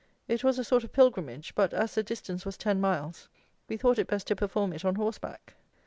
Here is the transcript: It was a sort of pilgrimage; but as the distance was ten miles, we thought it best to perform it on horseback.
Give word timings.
It 0.27 0.43
was 0.43 0.57
a 0.57 0.63
sort 0.63 0.83
of 0.83 0.91
pilgrimage; 0.93 1.53
but 1.53 1.75
as 1.75 1.93
the 1.93 2.01
distance 2.01 2.43
was 2.43 2.57
ten 2.57 2.81
miles, 2.81 3.29
we 3.69 3.77
thought 3.77 3.99
it 3.99 4.07
best 4.07 4.25
to 4.29 4.35
perform 4.35 4.73
it 4.73 4.83
on 4.83 4.95
horseback. 4.95 5.53